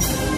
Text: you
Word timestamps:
you 0.00 0.33